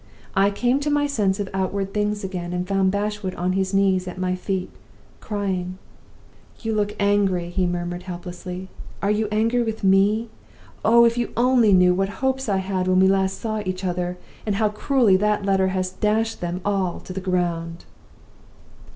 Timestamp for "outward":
1.53-1.93